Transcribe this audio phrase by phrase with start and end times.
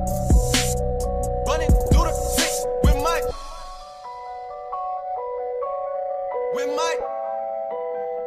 [0.00, 3.22] Running through the six with Mike.
[6.54, 7.02] With Mike.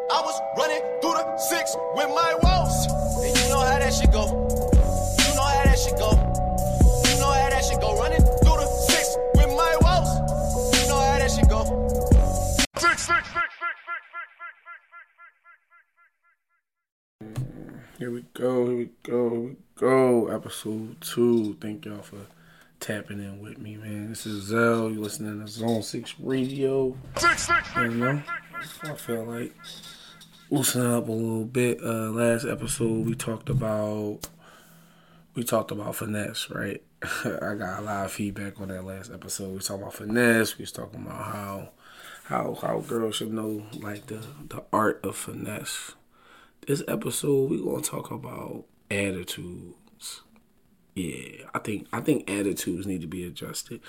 [0.10, 2.88] I was running through the six with my walls.
[3.22, 4.26] And you know how that shit go.
[4.28, 6.12] You know how that shit go.
[7.04, 8.00] You know how that shit go.
[8.00, 10.82] Running through the six with my walls.
[10.82, 11.66] You know how that shit go.
[12.78, 13.48] Six, six, six,
[18.00, 20.28] Here we go, here we go, here we go.
[20.28, 21.56] Episode two.
[21.62, 22.18] Thank y'all for
[22.80, 24.10] tapping in with me, man.
[24.10, 24.90] This is Zell.
[24.90, 26.98] You listening to Zone 6 Radio.
[27.76, 28.24] You know,
[28.84, 29.54] I feel like
[30.50, 31.80] loosening up a little bit.
[31.84, 34.28] Uh last episode we talked about
[35.36, 36.82] we talked about finesse, right?
[37.24, 39.54] I got a lot of feedback on that last episode.
[39.54, 41.70] We talked about finesse, we was talking about how
[42.24, 45.94] how how girls should know like the the art of finesse
[46.66, 50.22] this episode we gonna talk about attitudes.
[50.96, 53.82] Yeah, I think I think attitudes need to be adjusted,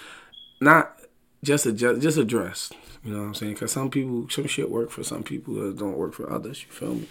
[0.60, 0.98] not
[1.42, 2.74] just adjust, just addressed.
[3.04, 3.54] You know what I'm saying?
[3.54, 6.62] Because some people, some shit work for some people don't work for others.
[6.62, 7.08] You feel me?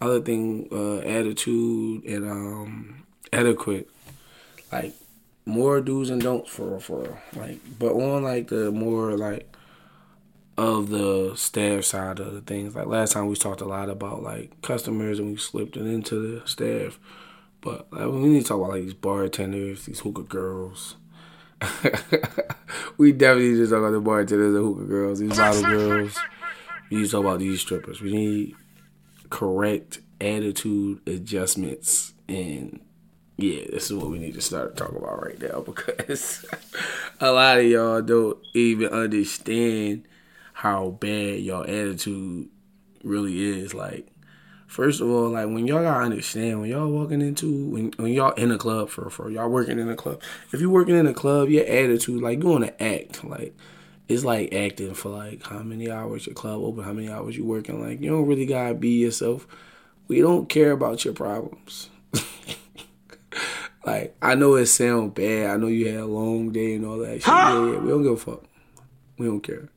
[0.00, 3.88] Other thing, uh, attitude and um, adequate,
[4.70, 4.94] like
[5.46, 9.50] more do's and don'ts for for like, but on like the more like
[10.58, 12.74] of the staff side of the things.
[12.74, 16.40] Like last time we talked a lot about like customers and we slipped it into
[16.40, 16.98] the staff.
[17.60, 20.96] But like, we need to talk about like these bartenders, these hookah girls.
[22.98, 26.18] we definitely need to talk about the bartenders and hookah girls, these bottle girls.
[26.90, 28.00] We need to talk about these strippers.
[28.00, 28.54] We need
[29.30, 32.80] correct attitude adjustments and
[33.38, 36.44] yeah, this is what we need to start talking about right now because
[37.20, 40.04] a lot of y'all don't even understand
[40.52, 42.48] how bad y'all attitude
[43.04, 43.74] really is.
[43.74, 44.08] Like,
[44.68, 48.32] first of all, like when y'all gotta understand when y'all walking into when when y'all
[48.34, 50.22] in a club for for y'all working in a club.
[50.52, 53.56] If you working in a club, your attitude like you wanna act like
[54.06, 57.44] it's like acting for like how many hours your club open, how many hours you
[57.44, 57.82] working.
[57.82, 59.46] Like you don't really gotta be yourself.
[60.06, 61.90] We don't care about your problems.
[63.84, 65.50] like I know it sound bad.
[65.50, 67.26] I know you had a long day and all that shit.
[67.26, 67.78] Yeah, yeah.
[67.78, 68.44] We don't give a fuck.
[69.18, 69.68] We don't care.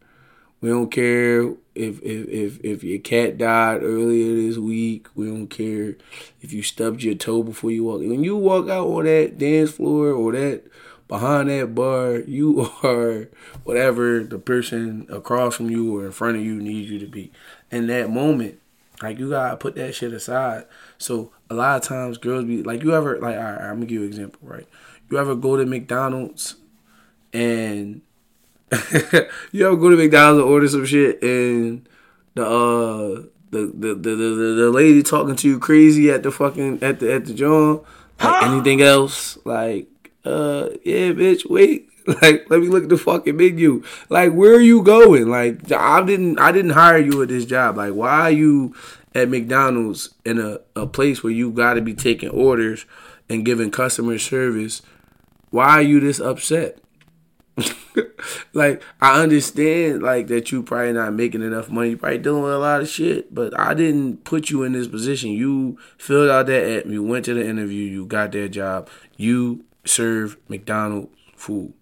[0.61, 5.07] We don't care if if if if your cat died earlier this week.
[5.16, 5.95] We don't care
[6.39, 8.01] if you stubbed your toe before you walk.
[8.01, 10.63] When you walk out on that dance floor or that
[11.07, 13.27] behind that bar, you are
[13.63, 17.31] whatever the person across from you or in front of you needs you to be.
[17.72, 18.59] In that moment,
[19.01, 20.66] like you gotta put that shit aside.
[20.99, 23.88] So a lot of times girls be like, you ever like, all right, I'm gonna
[23.88, 24.67] give you an example, right?
[25.09, 26.55] You ever go to McDonald's
[27.33, 28.01] and
[29.52, 31.88] you ever go to McDonald's and order some shit and
[32.36, 36.82] the uh the the, the, the, the lady talking to you crazy at the fucking
[36.82, 37.84] at the at the joint?
[38.22, 39.38] Like anything else?
[39.46, 39.88] Like
[40.24, 41.88] uh yeah bitch wait.
[42.08, 43.84] Like let me look at the fucking menu.
[44.09, 45.30] Like where are you going?
[45.30, 47.78] Like I didn't I didn't hire you at this job.
[47.78, 48.74] Like why are you
[49.14, 52.86] at McDonald's in a, a place where you got to be taking orders
[53.30, 54.82] and giving customer service?
[55.52, 56.81] Why are you this upset
[58.53, 62.53] like I understand like that you probably not making enough money, you probably dealing with
[62.53, 65.31] a lot of shit, but I didn't put you in this position.
[65.31, 69.66] You filled out that app, you went to the interview, you got that job, you
[69.85, 71.73] serve McDonald's food.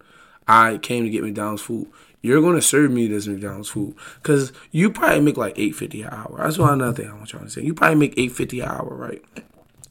[0.47, 1.87] I came to get McDonald's food.
[2.21, 6.09] You're gonna serve me this McDonald's food because you probably make like eight fifty an
[6.11, 6.35] hour.
[6.37, 7.61] That's one another thing I want y'all to say.
[7.61, 9.23] You probably make eight fifty an hour, right?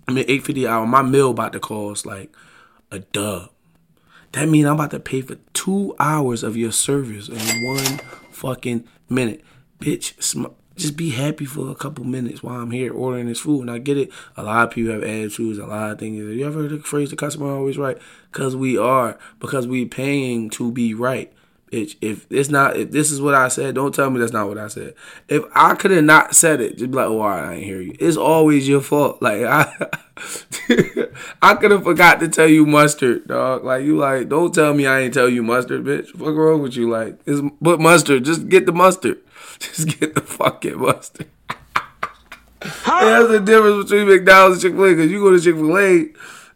[0.07, 0.87] I mean eight fifty an hour.
[0.87, 2.35] My meal about to cost like
[2.91, 3.51] a dub.
[4.33, 7.99] That means I'm about to pay for two hours of your service in one
[8.31, 9.43] fucking minute.
[9.81, 10.47] Bitch, sm-
[10.77, 13.63] just be happy for a couple minutes while I'm here ordering this food.
[13.63, 14.11] And I get it.
[14.37, 16.19] A lot of people have attitudes, a lot of things.
[16.19, 17.99] You ever heard the phrase the customer always right?
[18.31, 19.19] Because we are.
[19.41, 21.33] Because we paying to be right.
[21.71, 24.49] Bitch, if it's not, if this is what I said, don't tell me that's not
[24.49, 24.95] what I said.
[25.29, 27.95] If I could have not said it, just be like, oh, I ain't hear you.
[28.01, 29.21] It's always your fault.
[29.21, 29.71] Like I,
[31.43, 33.65] I could have forgot to tell you mustard, dog.
[33.65, 36.09] Like you, like don't tell me I ain't tell you mustard, bitch.
[36.09, 36.89] Fuck wrong with you?
[36.89, 38.25] Like it's but mustard.
[38.25, 39.19] Just get the mustard.
[39.59, 41.29] Just get the fucking mustard.
[42.61, 44.97] That's the difference between McDonald's and Chick Fil A.
[44.97, 46.09] Cause you go to Chick Fil A,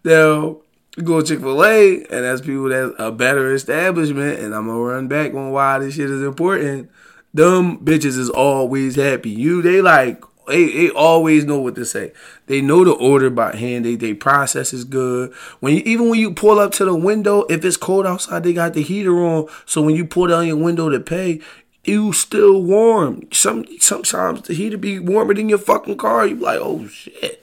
[0.04, 0.61] now
[1.00, 4.40] go to Chick Fil A, and that's people that's a better establishment.
[4.40, 6.90] And I'm gonna run back on why this shit is important.
[7.34, 9.30] Them bitches is always happy.
[9.30, 12.12] You they like they, they always know what to say.
[12.46, 13.84] They know the order by hand.
[13.84, 15.32] They they process is good.
[15.60, 18.52] When you even when you pull up to the window, if it's cold outside, they
[18.52, 19.48] got the heater on.
[19.64, 21.40] So when you pull down your window to pay,
[21.84, 23.28] you still warm.
[23.32, 26.26] Some sometimes the heater be warmer than your fucking car.
[26.26, 27.41] You like, oh shit.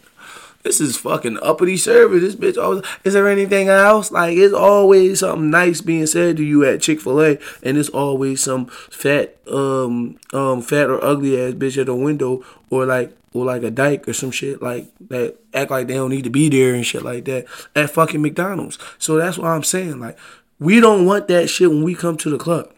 [0.63, 2.21] This is fucking uppity service.
[2.21, 4.11] This bitch always, is there anything else?
[4.11, 7.89] Like, it's always something nice being said to you at Chick fil A, and it's
[7.89, 13.15] always some fat, um, um, fat or ugly ass bitch at the window, or like,
[13.33, 16.29] or like a dyke or some shit like that act like they don't need to
[16.31, 17.45] be there and shit like that
[17.75, 18.77] at fucking McDonald's.
[18.97, 20.00] So that's what I'm saying.
[20.00, 20.17] Like,
[20.59, 22.73] we don't want that shit when we come to the club.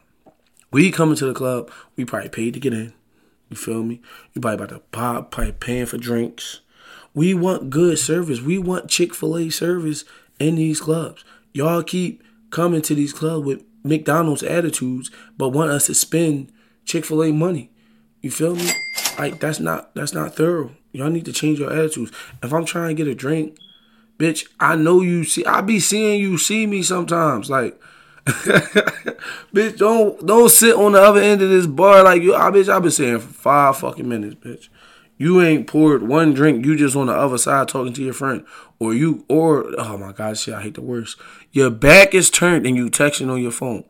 [0.71, 2.93] We coming to the club, we probably paid to get in.
[3.49, 4.01] You feel me?
[4.33, 6.61] You probably about to pop, probably paying for drinks.
[7.13, 8.41] We want good service.
[8.41, 10.05] We want Chick fil A service
[10.39, 11.23] in these clubs.
[11.53, 16.51] Y'all keep coming to these clubs with McDonald's attitudes, but want us to spend
[16.85, 17.71] Chick fil A money.
[18.21, 18.69] You feel me?
[19.17, 20.71] Like that's not that's not thorough.
[20.93, 22.11] Y'all need to change your attitudes.
[22.41, 23.57] If I'm trying to get a drink,
[24.17, 27.49] bitch, I know you see I be seeing you see me sometimes.
[27.49, 27.79] Like
[28.25, 32.69] bitch, don't don't sit on the other end of this bar like you I bitch
[32.69, 34.69] I've been saying for five fucking minutes, bitch.
[35.21, 38.43] You ain't poured one drink, you just on the other side talking to your friend.
[38.79, 41.15] Or you or oh my god, shit, I hate the worst.
[41.51, 43.83] Your back is turned and you texting on your phone.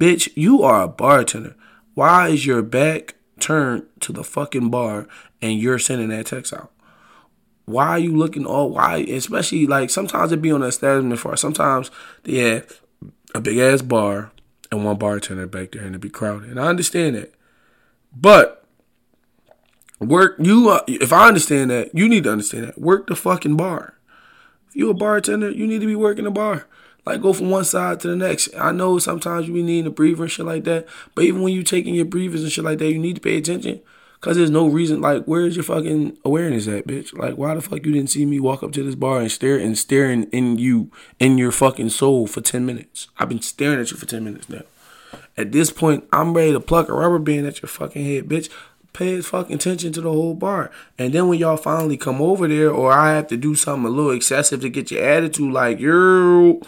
[0.00, 1.56] Bitch, you are a bartender.
[1.92, 5.06] Why is your back turned to the fucking bar
[5.42, 6.72] and you're sending that text out?
[7.66, 11.36] Why are you looking all why especially like sometimes it be on the establishment for
[11.36, 11.90] sometimes
[12.22, 12.80] they have
[13.34, 14.32] a big ass bar
[14.72, 16.48] and one bartender back there and it be crowded.
[16.48, 17.34] And I understand that.
[18.16, 18.57] But
[20.00, 22.78] work you uh, if I understand that, you need to understand that.
[22.78, 23.94] Work the fucking bar.
[24.68, 26.66] If you a bartender, you need to be working the bar.
[27.06, 28.54] Like go from one side to the next.
[28.54, 30.86] I know sometimes you be needing a breather and shit like that.
[31.14, 33.38] But even when you taking your breathers and shit like that, you need to pay
[33.38, 33.80] attention.
[34.20, 35.00] Cause there's no reason.
[35.00, 37.16] Like, where's your fucking awareness at, bitch?
[37.16, 39.56] Like, why the fuck you didn't see me walk up to this bar and stare
[39.56, 40.90] and staring in you
[41.20, 43.06] in your fucking soul for ten minutes?
[43.16, 44.62] I've been staring at you for ten minutes now.
[45.36, 48.50] At this point, I'm ready to pluck a rubber band at your fucking head, bitch.
[48.98, 50.72] Pay fucking attention to the whole bar.
[50.98, 53.94] And then when y'all finally come over there, or I have to do something a
[53.94, 56.58] little excessive to get your attitude, like you're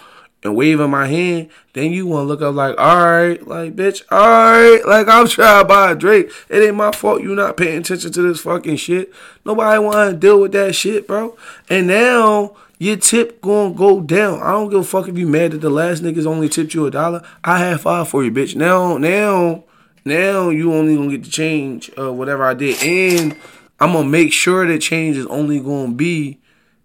[0.45, 4.03] and waving my hand, then you want to look up like, all right, like, bitch,
[4.13, 6.31] all right, like, I'm trying to buy a drink.
[6.49, 9.13] It ain't my fault you not paying attention to this fucking shit.
[9.45, 11.37] Nobody want to deal with that shit, bro.
[11.69, 14.41] And now your tip gonna go down.
[14.41, 16.87] I don't give a fuck if you mad that the last niggas only tipped you
[16.87, 17.23] a dollar.
[17.43, 18.55] I have five for you, bitch.
[18.55, 19.65] Now, now,
[20.05, 22.83] now you only gonna get the change of whatever I did.
[22.83, 23.37] And
[23.79, 26.41] I'm gonna make sure that change is only gonna be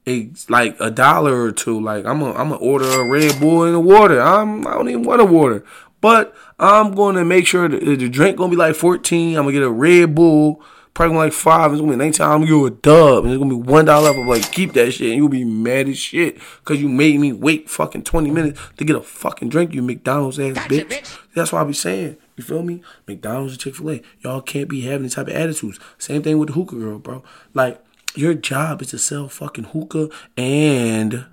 [0.08, 1.80] a, like a dollar or two.
[1.82, 4.22] Like I'm gonna I'm gonna order a Red Bull and a water.
[4.22, 5.64] I'm I don't even want a water,
[6.02, 9.36] but I'm gonna make sure that the drink gonna be like 14.
[9.36, 10.62] I'm gonna get a Red Bull.
[10.94, 11.74] Probably like five.
[11.74, 12.26] It's gonna be 19.
[12.26, 14.12] I'm gonna give you a dub, and it's gonna be one dollar.
[14.12, 17.34] I'm like, keep that shit, and you'll be mad as shit because you made me
[17.34, 19.74] wait fucking 20 minutes to get a fucking drink.
[19.74, 20.88] You McDonald's ass bitch.
[20.88, 21.20] bitch.
[21.34, 22.16] That's why I be saying.
[22.36, 22.82] You feel me?
[23.08, 24.02] McDonald's and Chick Fil A.
[24.22, 25.80] Y'all can't be having these type of attitudes.
[25.98, 27.24] Same thing with the hookah girl, bro.
[27.54, 27.84] Like
[28.16, 31.26] your job is to sell fucking hookah and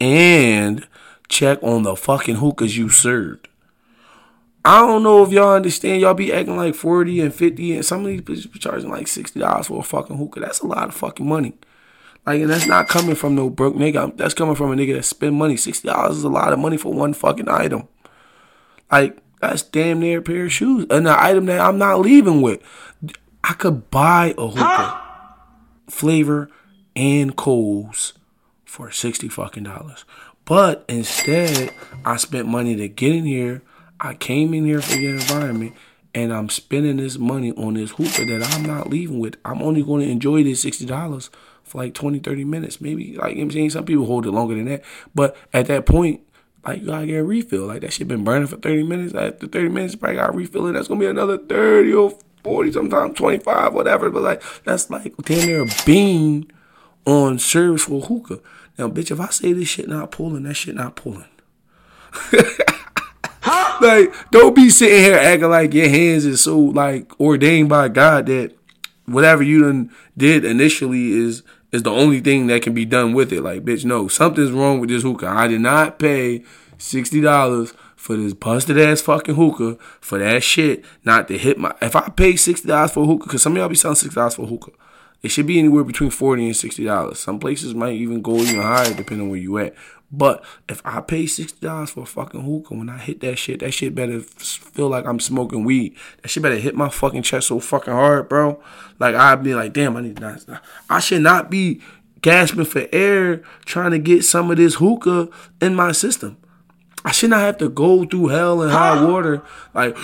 [0.00, 0.86] and
[1.28, 3.48] check on the fucking hookahs you served.
[4.64, 6.00] I don't know if y'all understand.
[6.00, 9.06] Y'all be acting like 40 and 50 and some of these bitches be charging like
[9.06, 10.40] $60 for a fucking hookah.
[10.40, 11.54] That's a lot of fucking money.
[12.26, 14.16] Like, and that's not coming from no broke nigga.
[14.16, 15.56] That's coming from a nigga that spend money.
[15.56, 17.86] $60 is a lot of money for one fucking item.
[18.90, 19.18] Like,
[19.48, 20.86] that's damn near a pair of shoes.
[20.90, 22.60] And the item that I'm not leaving with.
[23.42, 24.64] I could buy a hookah.
[24.64, 25.00] Huh?
[25.88, 26.48] flavor,
[26.96, 28.14] and coals
[28.64, 30.04] for sixty fucking dollars.
[30.44, 31.72] But instead,
[32.04, 33.62] I spent money to get in here.
[34.00, 35.74] I came in here for the environment,
[36.14, 39.36] and I'm spending this money on this hookah that I'm not leaving with.
[39.44, 41.30] I'm only going to enjoy this sixty dollars
[41.62, 43.16] for like 20, 30 minutes, maybe.
[43.16, 44.84] Like I'm saying, some people hold it longer than that.
[45.14, 46.20] But at that point,
[46.64, 47.66] like you gotta get a refill.
[47.66, 49.14] Like that shit been burning for 30 minutes.
[49.14, 52.72] After 30 minutes, probably got a refill, and that's gonna be another 30 or 40,
[52.72, 54.10] sometimes 25, whatever.
[54.10, 56.50] But like, that's like damn near a bean
[57.06, 58.40] on service for hookah.
[58.78, 61.24] Now, bitch, if I say this shit not pulling, that shit not pulling.
[63.80, 68.26] like, don't be sitting here acting like your hands is so like ordained by God
[68.26, 68.56] that
[69.06, 71.42] whatever you done did initially is
[71.74, 73.42] is the only thing that can be done with it.
[73.42, 75.28] Like, bitch, no, something's wrong with this hookah.
[75.28, 76.44] I did not pay
[76.78, 81.74] sixty dollars for this busted ass fucking hookah for that shit not to hit my.
[81.82, 84.14] If I pay sixty dollars for a hookah, because some of y'all be selling sixty
[84.14, 84.72] dollars for hookah,
[85.22, 87.18] it should be anywhere between forty and sixty dollars.
[87.18, 89.74] Some places might even go even higher depending on where you at.
[90.16, 93.60] But if I pay sixty dollars for a fucking hookah, when I hit that shit,
[93.60, 95.96] that shit better feel like I'm smoking weed.
[96.22, 98.62] That shit better hit my fucking chest so fucking hard, bro.
[98.98, 100.44] Like I'd be like, damn, I need not.
[100.88, 101.80] I should not be
[102.22, 105.28] gasping for air trying to get some of this hookah
[105.60, 106.36] in my system.
[107.04, 109.42] I should not have to go through hell and high water.
[109.74, 109.94] Like,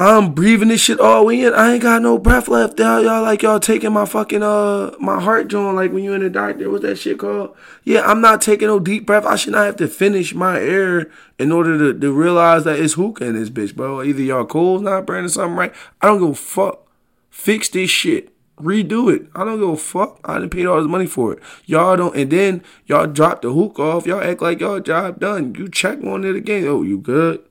[0.00, 1.52] I'm breathing this shit all in.
[1.52, 2.78] I ain't got no breath left.
[2.78, 6.22] Y'all, y'all like y'all taking my fucking uh my heart joint like when you in
[6.22, 6.70] the doctor.
[6.70, 7.54] What's that shit called?
[7.84, 9.26] Yeah, I'm not taking no deep breath.
[9.26, 12.94] I should not have to finish my air in order to, to realize that it's
[12.94, 14.02] hookah in this bitch, bro.
[14.02, 15.74] Either y'all cool's not burning something right.
[16.00, 16.88] I don't a fuck.
[17.28, 18.32] Fix this shit.
[18.56, 19.28] Redo it.
[19.34, 20.18] I don't a fuck.
[20.24, 21.42] I didn't pay all this money for it.
[21.66, 24.06] Y'all don't and then y'all drop the hook off.
[24.06, 25.54] Y'all act like y'all job done.
[25.56, 26.66] You check on it again.
[26.66, 27.44] Oh, you good?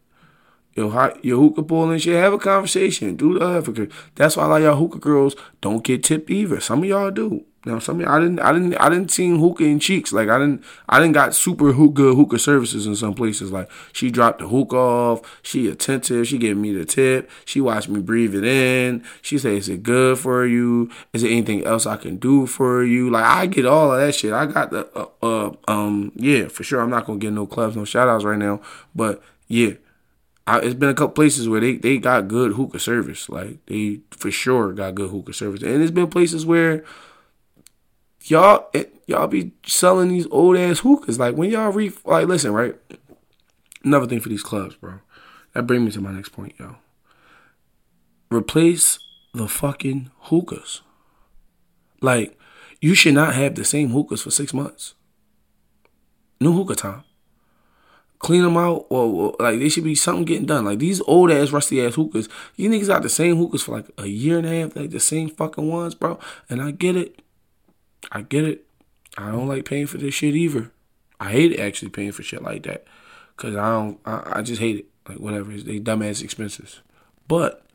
[0.76, 2.16] Your your hookah bowl and shit.
[2.16, 3.16] Have a conversation.
[3.16, 3.88] Do the Africa.
[4.16, 6.60] That's why a lot of y'all hookah girls don't get tipped either.
[6.60, 7.46] Some of y'all do.
[7.66, 10.14] Now some of y'all, I didn't I didn't I didn't see hookah in cheeks.
[10.14, 13.52] Like I didn't I didn't got super hookah good hookah services in some places.
[13.52, 15.40] Like she dropped the hookah off.
[15.44, 16.26] She attentive.
[16.28, 17.30] She gave me the tip.
[17.44, 19.04] She watched me breathe it in.
[19.22, 20.90] She said, "Is it good for you?
[21.12, 24.16] Is there anything else I can do for you?" Like I get all of that
[24.16, 24.32] shit.
[24.32, 26.80] I got the uh, uh um yeah for sure.
[26.80, 28.62] I'm not gonna get no clubs no shout outs right now,
[28.96, 29.74] but yeah
[30.50, 33.30] I, it's been a couple places where they, they got good hookah service.
[33.30, 36.84] Like they for sure got good hookah service, and it's been places where
[38.24, 41.20] y'all it, y'all be selling these old ass hookahs.
[41.20, 42.76] Like when y'all re like listen right.
[43.84, 45.02] Another thing for these clubs, bro.
[45.54, 46.78] That brings me to my next point, yo.
[48.32, 48.98] Replace
[49.36, 50.82] the fucking hookahs.
[52.02, 52.40] Like
[52.82, 54.96] you should not have the same hookahs for six months.
[56.42, 57.04] New hookah time
[58.20, 60.66] clean them out, or, or, like they should be something getting done.
[60.66, 63.88] Like these old ass rusty ass hookahs, you niggas got the same hookahs for like
[63.98, 66.20] a year and a half, like the same fucking ones, bro.
[66.50, 67.22] And I get it,
[68.12, 68.66] I get it.
[69.18, 70.72] I don't like paying for this shit either.
[71.20, 72.86] I hate actually paying for shit like that,
[73.38, 74.00] cause I don't.
[74.06, 74.86] I, I just hate it.
[75.08, 76.82] Like whatever, they dumbass expenses.
[77.28, 77.66] But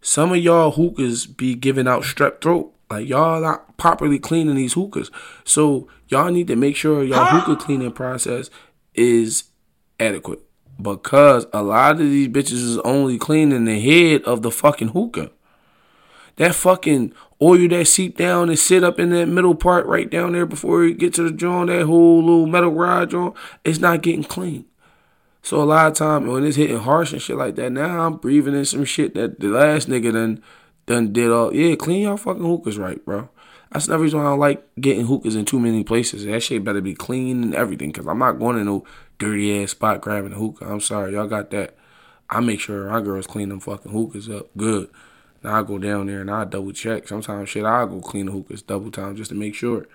[0.00, 2.72] some of y'all hookahs be giving out strep throat.
[2.90, 5.10] Like y'all not properly cleaning these hookahs.
[5.44, 8.50] So y'all need to make sure y'all hookah cleaning process
[8.94, 9.44] is
[10.00, 10.40] adequate
[10.82, 15.30] because a lot of these bitches is only cleaning the head of the fucking hookah.
[16.36, 20.32] That fucking oil that seep down and sit up in that middle part right down
[20.32, 24.02] there before you get to the joint, that whole little metal rod joint, it's not
[24.02, 24.64] getting clean.
[25.42, 28.16] So a lot of time when it's hitting harsh and shit like that, now I'm
[28.16, 30.42] breathing in some shit that the last nigga done
[30.86, 31.54] done did all.
[31.54, 33.28] Yeah, clean your fucking hookahs right, bro.
[33.72, 36.24] That's the reason why I don't like getting hookahs in too many places.
[36.24, 38.84] That shit better be clean and everything, cause I'm not going to no
[39.20, 40.66] dirty ass spot grabbing a hookah.
[40.66, 41.76] I'm sorry, y'all got that.
[42.28, 44.90] I make sure my girls clean them fucking hookahs up good.
[45.44, 47.06] Now I go down there and I double check.
[47.06, 49.86] Sometimes shit I go clean the hookahs double time just to make sure.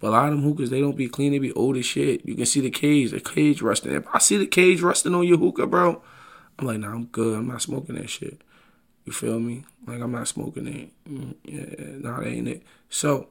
[0.00, 1.32] But a lot of them hookahs they don't be clean.
[1.32, 2.26] They be old as shit.
[2.26, 3.92] You can see the cage, the cage rusting.
[3.92, 6.02] If I see the cage rusting on your hookah, bro,
[6.58, 7.38] I'm like, nah, I'm good.
[7.38, 8.40] I'm not smoking that shit.
[9.04, 9.64] You feel me?
[9.86, 10.90] Like I'm not smoking it.
[11.08, 12.62] Mm, yeah, nah, that ain't it.
[12.88, 13.28] So,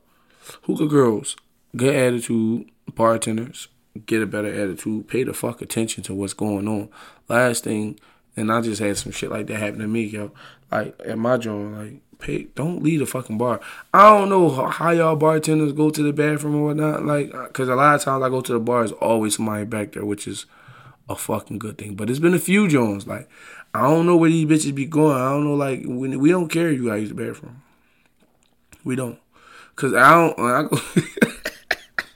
[0.63, 1.35] hookah girls,
[1.75, 3.67] good attitude, bartenders,
[4.05, 6.89] get a better attitude, pay the fuck attention to what's going on.
[7.27, 7.99] Last thing,
[8.35, 10.31] and I just had some shit like that happen to me, yo.
[10.71, 13.59] Like at my joint, like pay, don't leave the fucking bar.
[13.93, 17.69] I don't know how y'all bartenders go to the bathroom or whatnot, like, uh, cause
[17.69, 20.27] a lot of times I go to the bar, there's always somebody back there, which
[20.27, 20.45] is
[21.09, 21.95] a fucking good thing.
[21.95, 23.27] But it's been a few joints, like
[23.73, 25.15] I don't know where these bitches be going.
[25.15, 27.61] I don't know, like we, we don't care if you guys use the bathroom.
[28.83, 29.19] We don't,
[29.75, 30.39] cause I don't.
[30.39, 30.77] I go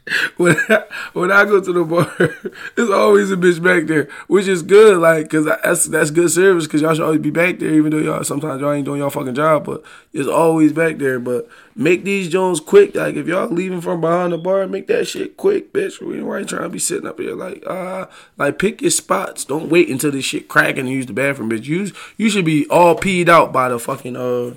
[0.37, 0.83] when I,
[1.13, 2.11] when I go to the bar,
[2.75, 6.67] there's always a bitch back there, which is good, like, cause that's that's good service,
[6.67, 9.09] cause y'all should always be back there, even though y'all sometimes y'all ain't doing y'all
[9.09, 9.81] fucking job, but
[10.11, 11.19] it's always back there.
[11.19, 15.07] But make these Jones quick, like if y'all leaving from behind the bar, make that
[15.07, 16.01] shit quick, bitch.
[16.01, 18.07] We ain't trying to be sitting up here like, uh,
[18.37, 19.45] like pick your spots.
[19.45, 21.65] Don't wait until this shit cracking and use the bathroom, bitch.
[21.65, 24.55] You you should be all peed out by the fucking uh,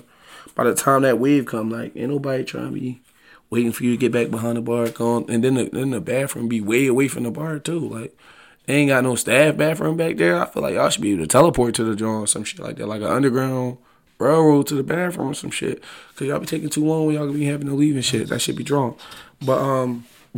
[0.55, 1.69] by the time that wave come.
[1.69, 3.01] Like ain't nobody trying to be
[3.49, 6.47] waiting for you to get back behind the bar, and then the, then the bathroom
[6.47, 7.79] be way away from the bar too.
[7.79, 8.17] Like
[8.65, 10.41] they ain't got no staff bathroom back there.
[10.41, 12.59] I feel like y'all should be able to teleport to the joint or some shit
[12.59, 13.77] like that, like an underground
[14.19, 15.81] railroad to the bathroom or some shit.
[16.15, 18.27] Cause y'all be taking too long when y'all be having to leave and shit.
[18.29, 18.95] That should be drawn.
[19.41, 20.05] But um,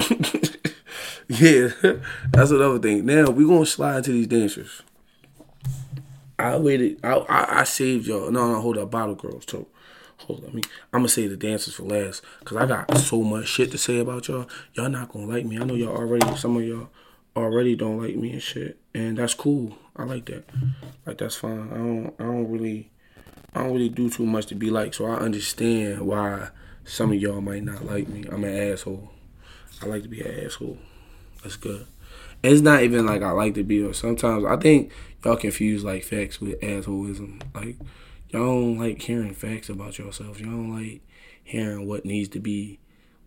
[1.28, 1.70] yeah,
[2.30, 3.06] that's another thing.
[3.06, 4.84] Now we gonna slide into these dancers.
[6.38, 7.00] I waited.
[7.04, 8.32] I, I, I saved y'all.
[8.32, 9.66] No, no, hold up, bottle girls too
[10.20, 10.62] hold on, me.
[10.94, 14.00] I'm gonna say the dancers for last, cause I got so much shit to say
[14.00, 14.48] about y'all.
[14.74, 15.58] Y'all not gonna like me.
[15.58, 16.36] I know y'all already.
[16.38, 16.90] Some of y'all
[17.36, 19.78] already don't like me and shit, and that's cool.
[19.96, 20.46] I like that.
[21.06, 21.70] Like that's fine.
[21.72, 22.14] I don't.
[22.20, 22.92] I don't really.
[23.54, 26.50] I don't really do too much to be like, so I understand why
[26.84, 28.26] some of y'all might not like me.
[28.32, 29.12] I'm an asshole.
[29.82, 30.78] I like to be an asshole.
[31.42, 31.88] That's good.
[32.44, 34.92] It's not even like I like to be, or sometimes I think
[35.26, 37.42] y'all confuse like facts with assholeism.
[37.54, 37.78] Like
[38.30, 40.40] y'all don't like hearing facts about yourself.
[40.40, 41.02] Y'all don't like
[41.44, 42.80] hearing what needs to be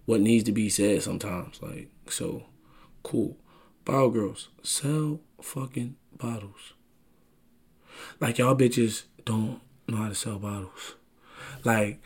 [0.04, 1.61] what needs to be said sometimes.
[1.62, 2.44] Like so
[3.02, 3.37] cool.
[3.85, 6.75] Bottle girls, sell fucking bottles.
[8.21, 10.94] Like y'all bitches don't know how to sell bottles.
[11.64, 12.00] Like,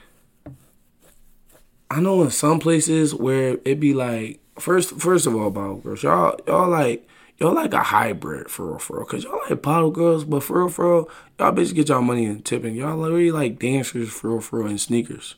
[1.90, 6.02] I know in some places where it be like, first, first of all, bottle girls,
[6.02, 7.06] y'all, y'all like,
[7.38, 9.06] y'all like a hybrid for real, for real.
[9.06, 12.24] Cause y'all like bottle girls, but for real, for real, y'all bitches get y'all money
[12.24, 12.74] in tipping.
[12.74, 15.36] Y'all really like dancers for real, for real, and sneakers.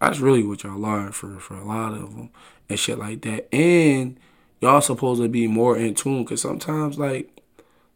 [0.00, 2.30] That's really what y'all are for for a lot of them
[2.68, 3.52] and shit like that.
[3.54, 4.18] And
[4.60, 7.40] y'all supposed to be more in tune, cause sometimes like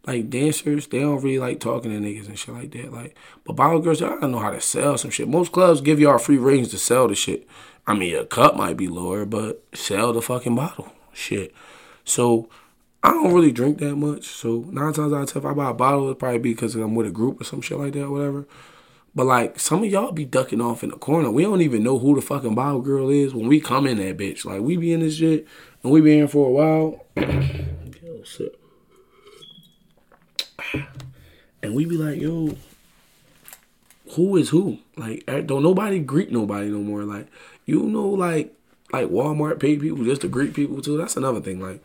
[0.06, 2.92] like dancers, they don't really like talking to niggas and shit like that.
[2.92, 5.28] Like, but bottle girls, y'all don't know how to sell some shit.
[5.28, 7.48] Most clubs give y'all free ratings to sell the shit.
[7.86, 10.92] I mean, a cup might be lower, but sell the fucking bottle.
[11.14, 11.54] Shit.
[12.04, 12.48] So
[13.04, 14.24] I don't really drink that much.
[14.28, 16.74] So nine times out of ten, if I buy a bottle, it probably be because
[16.74, 18.46] I'm with a group or some shit like that, whatever.
[19.14, 21.30] But like some of y'all be ducking off in the corner.
[21.30, 24.16] We don't even know who the fucking bottle girl is when we come in that
[24.16, 24.46] bitch.
[24.46, 25.46] Like we be in this shit
[25.82, 27.04] and we be in for a while.
[31.62, 32.56] and we be like, yo,
[34.12, 34.78] who is who?
[34.96, 37.04] Like, eh, don't nobody greet nobody no more.
[37.04, 37.26] Like,
[37.66, 38.54] you know, like,
[38.94, 40.96] like Walmart pay people just to greet people too.
[40.96, 41.60] That's another thing.
[41.60, 41.84] Like,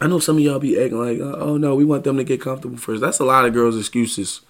[0.00, 2.40] I know some of y'all be acting like, oh no, we want them to get
[2.40, 3.00] comfortable first.
[3.00, 4.42] That's a lot of girls' excuses.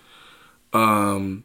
[0.72, 1.44] Um,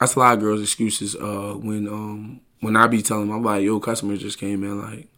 [0.00, 1.14] that's a lot of girls' excuses.
[1.14, 5.08] Uh, when um when I be telling I'm like, yo, customers just came in, like,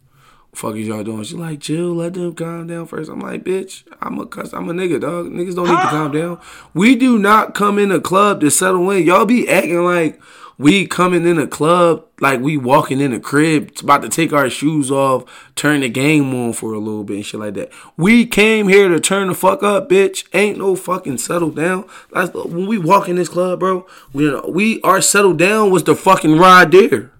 [0.53, 1.23] fuck is y'all doing?
[1.23, 3.09] She like, chill, let them calm down first.
[3.09, 5.27] I'm like, bitch, I'm a cuss, I'm a nigga, dog.
[5.27, 6.39] Niggas don't need to calm down.
[6.73, 9.03] We do not come in a club to settle in.
[9.03, 10.19] Y'all be acting like
[10.59, 14.49] we coming in a club, like we walking in a crib, about to take our
[14.49, 15.23] shoes off,
[15.55, 17.71] turn the game on for a little bit and shit like that.
[17.95, 20.25] We came here to turn the fuck up, bitch.
[20.33, 21.85] Ain't no fucking settle down.
[22.11, 23.87] That's when we walk in this club, bro.
[24.11, 27.11] We we are settled down was the fucking ride there.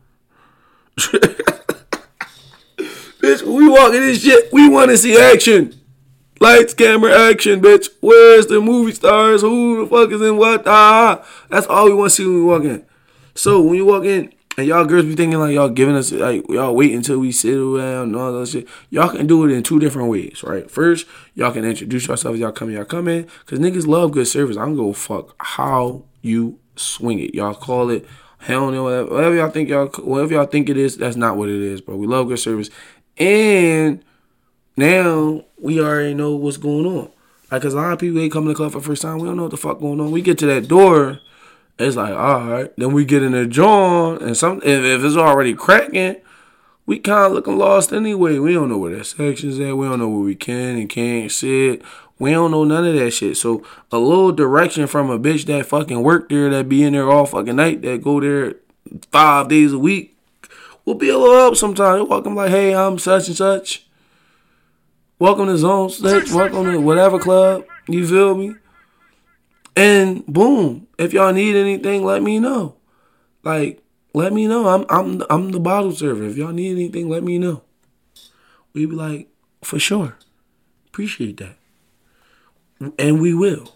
[3.20, 5.76] Bitch, we walk in this shit, we want to see action.
[6.40, 7.90] Lights, camera, action, bitch.
[8.00, 9.42] Where's the movie stars?
[9.42, 10.66] Who the fuck is in what?
[10.66, 12.86] Ah, that's all we want to see when we walk in.
[13.36, 16.46] So when you walk in, and y'all girls be thinking like y'all giving us like
[16.50, 18.68] y'all wait until we sit around and all that shit.
[18.90, 20.70] Y'all can do it in two different ways, right?
[20.72, 22.40] First, y'all can introduce yourselves.
[22.40, 24.56] Y'all come, y'all come in, cause niggas love good service.
[24.58, 27.36] I'm gonna fuck how you swing it.
[27.36, 28.06] Y'all call it
[28.40, 30.98] hell no, whatever, whatever y'all think y'all, whatever y'all think it is.
[30.98, 31.96] That's not what it is, bro.
[31.96, 32.70] We love good service.
[33.20, 34.04] And
[34.76, 37.12] now we already know what's going on.
[37.52, 39.20] Like, cause a lot of people they come to the club for the first time.
[39.20, 40.12] We don't know what the fuck going on.
[40.12, 41.20] We get to that door,
[41.80, 42.76] it's like, all right.
[42.76, 46.18] Then we get in the joint, and some if, if it's already cracking,
[46.86, 48.38] we kind of looking lost anyway.
[48.38, 49.78] We don't know where that section's at.
[49.78, 51.82] We don't know where we can and can't sit.
[52.20, 53.38] We don't know none of that shit.
[53.38, 57.10] So a little direction from a bitch that fucking work there, that be in there
[57.10, 58.56] all fucking night, that go there
[59.12, 60.18] five days a week,
[60.90, 62.10] will be a little up sometimes.
[62.10, 63.86] Welcome like, hey, I'm such and such.
[65.20, 66.34] Welcome to Zone Six.
[66.34, 67.64] Welcome to whatever club.
[67.88, 68.56] You feel me?
[69.76, 72.76] And boom, if y'all need anything, let me know.
[73.44, 73.84] Like,
[74.16, 74.68] let me know.
[74.68, 76.24] I'm I'm I'm the bottle server.
[76.24, 77.62] If y'all need anything, let me know.
[78.74, 79.28] We be like,
[79.62, 80.18] for sure.
[80.88, 81.58] Appreciate that.
[82.98, 83.76] And we will.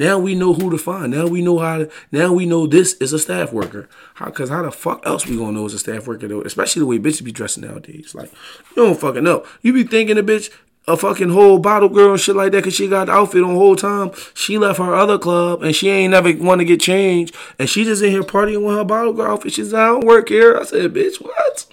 [0.00, 1.12] Now we know who to find.
[1.12, 1.90] Now we know how to.
[2.10, 3.86] Now we know this is a staff worker.
[4.14, 4.30] How?
[4.30, 6.40] Cause how the fuck else we gonna know it's a staff worker though?
[6.40, 8.14] Especially the way bitches be dressing nowadays.
[8.14, 8.32] Like
[8.74, 9.44] you don't fucking know.
[9.60, 10.50] You be thinking a bitch
[10.88, 13.54] a fucking whole bottle girl and shit like that because she got the outfit on
[13.54, 14.12] whole time.
[14.32, 17.36] She left her other club and she ain't never want to get changed.
[17.58, 19.52] And she just in here partying with her bottle girl outfit.
[19.52, 20.56] She's like, I don't work here.
[20.56, 21.66] I said, bitch, what?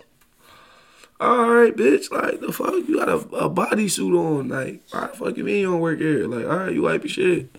[1.19, 5.17] All right, bitch, like the fuck, you got a, a bodysuit on, like, why the
[5.17, 6.27] fuck you you don't work here?
[6.27, 7.49] Like, all right, you wipe your shit.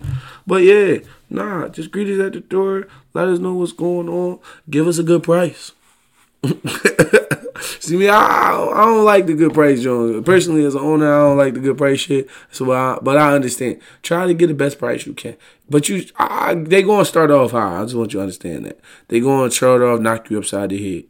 [0.47, 4.39] But yeah, nah, just greet us at the door, let us know what's going on,
[4.69, 5.73] give us a good price.
[7.81, 10.23] See me, I, I don't like the good price, Jones.
[10.25, 12.29] Personally, as an owner, I don't like the good price shit.
[12.51, 13.81] So, I, but I understand.
[14.01, 15.35] Try to get the best price you can.
[15.69, 17.81] But you, I, they gonna start off high.
[17.81, 20.95] I just want you to understand that they gonna start off knock you upside the
[20.95, 21.03] head.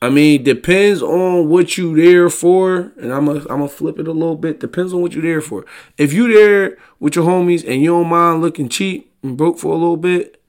[0.00, 4.06] I mean, depends on what you there for, and I'm gonna I'm gonna flip it
[4.06, 4.60] a little bit.
[4.60, 5.64] Depends on what you there for.
[5.96, 9.72] If you there with your homies and you don't mind looking cheap and broke for
[9.72, 10.40] a little bit,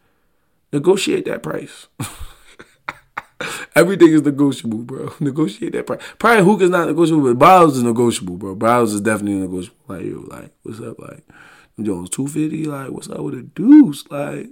[0.72, 1.88] negotiate that price.
[3.76, 5.14] Everything is negotiable, bro.
[5.20, 6.02] Negotiate that price.
[6.18, 8.54] Probably hookah's not negotiable, but bottles is negotiable, bro.
[8.54, 9.78] Bottles is definitely negotiable.
[9.88, 11.00] Like like what's up?
[11.00, 11.24] Like
[11.82, 12.66] Jones two fifty.
[12.66, 14.04] Like what's up with a deuce?
[14.12, 14.50] Like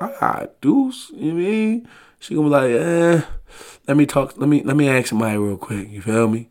[0.00, 1.10] ah deuce.
[1.14, 1.88] You know I mean?
[2.18, 3.22] She gonna be like, eh,
[3.86, 5.90] let me talk, let me let me ask somebody real quick.
[5.90, 6.48] You feel me?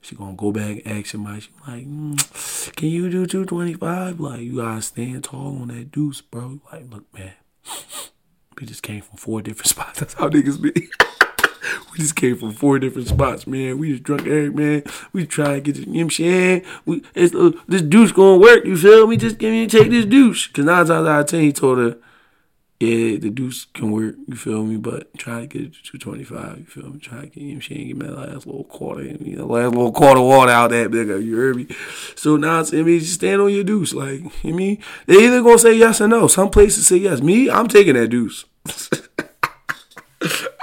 [0.00, 1.40] She gonna go back and ask somebody.
[1.40, 4.20] She like, mm, can you do two twenty five?
[4.20, 6.60] Like you gotta stand tall on that deuce, bro.
[6.72, 7.32] Like, look, man,
[8.60, 10.00] we just came from four different spots.
[10.00, 10.72] That's how niggas be.
[11.92, 13.78] we just came from four different spots, man.
[13.78, 14.82] We just drunk Eric, man.
[15.12, 16.60] We try to get this, you know?
[16.84, 19.16] We, it's, uh, this douche gonna work, you feel me?
[19.16, 20.48] Just give me take this douche.
[20.48, 21.96] Cause nine times out of ten, he told her,
[22.80, 24.76] yeah, the deuce can work, you feel me?
[24.76, 26.98] But try to get to 225, you feel me?
[26.98, 29.92] Try to get him, she ain't me that last little quarter, you know, last little
[29.92, 31.68] quarter water out that nigga, you heard me?
[32.16, 33.94] So now it's, I mean, just stand on your deuce.
[33.94, 34.82] Like, you mean?
[35.06, 36.26] They either gonna say yes or no.
[36.26, 37.20] Some places say yes.
[37.20, 38.44] Me, I'm taking that deuce.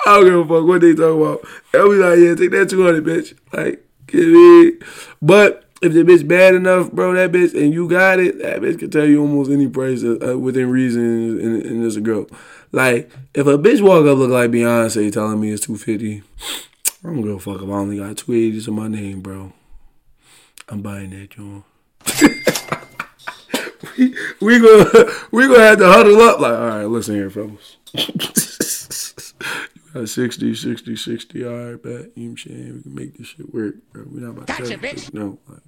[0.06, 1.47] I don't give a fuck what they talk about.
[1.71, 3.38] They'll be like, yeah, take that 200, bitch.
[3.54, 4.74] Like, get me.
[5.21, 8.80] But if the bitch bad enough, bro, that bitch, and you got it, that bitch
[8.80, 11.02] can tell you almost any price uh, uh within reason,
[11.39, 12.28] and, and it's a girl.
[12.72, 16.22] Like, if a bitch walk up look like Beyonce telling me it's 250,
[17.04, 19.54] I'm gonna go fuck if I only got 280 to my name, bro.
[20.70, 21.63] I'm buying that, John.
[23.98, 27.78] we, we gonna we gonna have to huddle up like, all right, listen here, fellas.
[29.94, 31.46] You got 60, 60, 60.
[31.46, 31.91] All right, bet.
[31.91, 32.74] You know what I'm saying?
[32.76, 34.06] We can make this shit work, bro.
[34.10, 35.13] We're not about to gotcha, bitch.
[35.13, 35.38] No.
[35.50, 35.60] Like,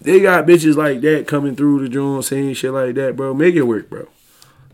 [0.00, 3.34] they got bitches like that coming through the joint saying shit like that, bro.
[3.34, 4.08] Make it work, bro.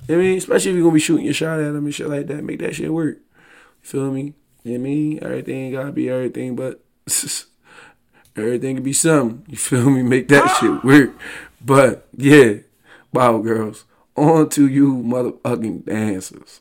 [0.08, 2.26] I mean, especially if you're gonna be shooting your shot at them and shit like
[2.26, 3.16] that, make that shit work.
[3.82, 4.34] You feel me?
[4.62, 5.18] You know I mean?
[5.22, 6.82] Everything gotta be everything, but
[8.36, 9.44] everything can be something.
[9.48, 10.02] You feel me?
[10.02, 11.12] Make that shit work.
[11.64, 12.56] But yeah,
[13.12, 16.60] wow, girls, on to you, motherfucking dancers.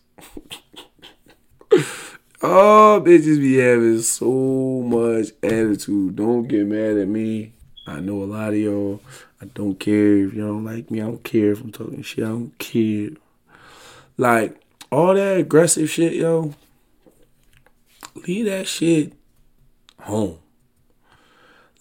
[2.42, 4.32] oh, bitches be having so
[4.86, 6.16] much attitude.
[6.16, 7.54] Don't get mad at me.
[7.86, 9.02] I know a lot of y'all.
[9.42, 11.02] I don't care if y'all don't like me.
[11.02, 12.24] I don't care if I'm talking shit.
[12.24, 13.10] I don't care.
[14.18, 14.60] Like
[14.92, 16.54] all that aggressive shit, yo.
[18.28, 19.14] Leave that shit
[20.00, 20.40] home.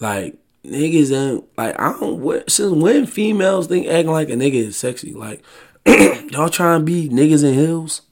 [0.00, 2.50] Like niggas ain't like I don't.
[2.50, 5.12] Since when females think acting like a nigga is sexy?
[5.12, 5.44] Like
[5.86, 8.02] y'all trying to be niggas in heels?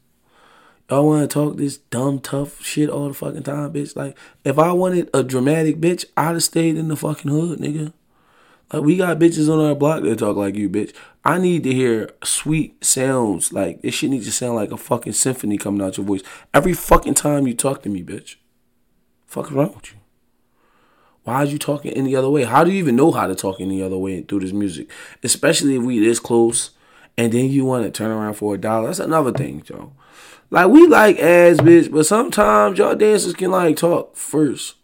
[0.91, 3.95] Y'all want to talk this dumb, tough shit all the fucking time, bitch.
[3.95, 7.93] Like, if I wanted a dramatic bitch, I'd have stayed in the fucking hood, nigga.
[8.73, 10.93] Like, we got bitches on our block that talk like you, bitch.
[11.25, 13.53] I need to hear sweet sounds.
[13.53, 16.23] Like, this shit needs to sound like a fucking symphony coming out your voice.
[16.53, 18.35] Every fucking time you talk to me, bitch.
[19.27, 19.99] Fuck wrong with you?
[21.23, 22.43] Why are you talking any other way?
[22.43, 24.91] How do you even know how to talk any other way through this music?
[25.23, 26.71] Especially if we this close
[27.17, 28.87] and then you want to turn around for a dollar.
[28.87, 29.93] That's another thing, Joe.
[30.51, 34.75] Like we like ass bitch, but sometimes y'all dancers can like talk first.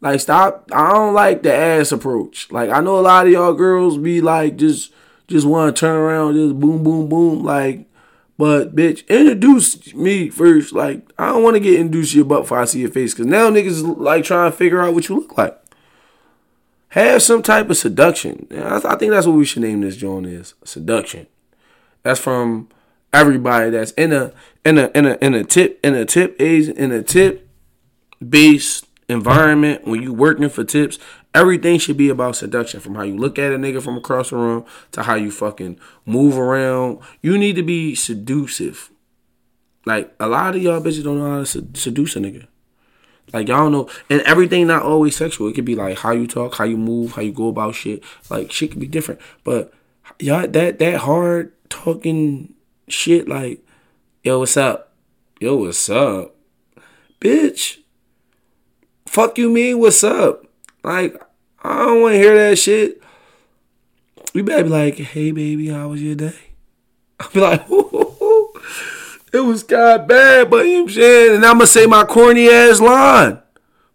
[0.00, 0.68] Like stop.
[0.72, 2.50] I don't like the ass approach.
[2.50, 4.92] Like I know a lot of y'all girls be like just
[5.28, 7.44] just want to turn around, just boom boom boom.
[7.44, 7.86] Like,
[8.36, 10.72] but bitch, introduce me first.
[10.72, 13.14] Like I don't want to get introduced to your butt before I see your face,
[13.14, 15.58] cause now niggas like trying to figure out what you look like.
[16.88, 18.46] Have some type of seduction.
[18.52, 21.26] I think that's what we should name this joint is seduction.
[22.04, 22.68] That's from
[23.12, 24.32] everybody that's in a
[24.64, 27.48] in a in a in a tip in a tip age in a tip
[28.26, 29.86] based environment.
[29.86, 30.98] When you working for tips
[31.34, 32.80] everything should be about seduction.
[32.80, 35.78] From how you look at a nigga from across the room to how you fucking
[36.06, 37.00] move around.
[37.20, 38.90] You need to be seductive.
[39.84, 42.46] Like a lot of y'all bitches don't know how to seduce a nigga.
[43.32, 43.90] Like y'all know.
[44.08, 45.48] And everything not always sexual.
[45.48, 48.02] It could be like how you talk how you move how you go about shit.
[48.30, 49.20] Like shit could be different.
[49.42, 49.72] But
[50.18, 52.54] y'all that that hard talking
[52.88, 53.64] shit like
[54.24, 54.94] Yo, what's up?
[55.38, 56.34] Yo, what's up?
[57.20, 57.80] Bitch.
[59.04, 60.46] Fuck you mean, what's up?
[60.82, 61.22] Like,
[61.62, 63.02] I don't want to hear that shit.
[64.32, 66.38] You better be like, hey, baby, how was your day?
[67.20, 67.60] I'll be like,
[69.34, 71.34] it was kind of bad, but you know what I'm saying?
[71.36, 73.42] And I'm going to say my corny ass line.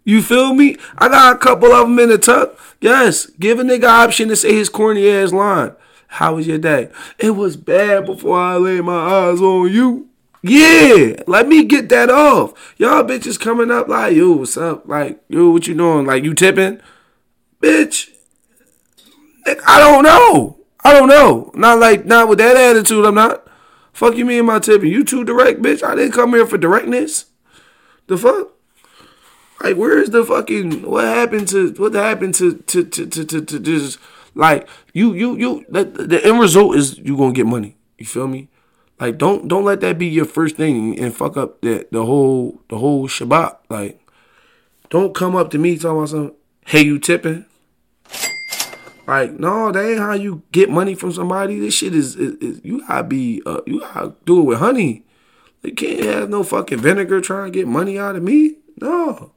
[0.04, 0.78] You feel me?
[1.00, 2.56] I got a couple of them in the tuck.
[2.82, 5.72] Yes, give a nigga option to say his corny ass line.
[6.14, 6.90] How was your day?
[7.20, 10.10] It was bad before I laid my eyes on you.
[10.42, 12.74] Yeah, let me get that off.
[12.78, 14.88] Y'all bitches coming up like, yo, what's up?
[14.88, 16.08] Like, yo, what you doing?
[16.08, 16.82] Like, you tipping?
[17.62, 18.10] Bitch,
[19.46, 20.58] I don't know.
[20.84, 21.52] I don't know.
[21.54, 23.48] Not like, not with that attitude, I'm not.
[23.94, 24.92] Fuck you mean my tipping?
[24.92, 25.84] You too direct, bitch.
[25.84, 27.26] I didn't come here for directness.
[28.08, 28.54] The fuck?
[29.62, 33.60] Like, where's the fucking, what happened to, what happened to, to, to, to, to, to
[33.60, 34.00] just,
[34.40, 37.76] like, you, you, you, the, the end result is you gonna get money.
[37.98, 38.50] You feel me?
[39.00, 42.62] Like don't don't let that be your first thing and fuck up the the whole
[42.70, 43.58] the whole Shabbat.
[43.70, 44.00] Like
[44.90, 46.34] don't come up to me talking about some
[46.66, 47.46] hey you tipping.
[49.08, 51.60] Like no, that ain't how you get money from somebody.
[51.60, 55.06] This shit is, is, is you gotta be uh, you gotta do it with honey.
[55.64, 58.56] You can't have no fucking vinegar trying to get money out of me.
[58.82, 59.32] No.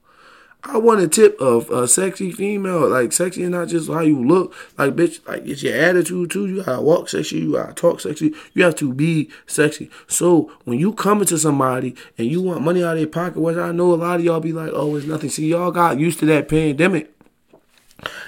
[0.65, 4.25] I want a tip of a sexy female, like sexy and not just how you
[4.25, 4.55] look.
[4.79, 6.47] Like bitch, like it's your attitude too.
[6.47, 9.91] You gotta walk sexy, you gotta talk sexy, you have to be sexy.
[10.07, 13.57] So when you come into somebody and you want money out of their pocket, which
[13.57, 15.31] I know a lot of y'all be like, oh, it's nothing.
[15.31, 17.11] See, y'all got used to that pandemic.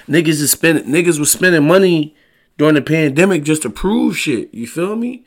[0.07, 2.15] Niggas is spending niggas was spending money
[2.57, 4.53] during the pandemic just to prove shit.
[4.53, 5.25] You feel me?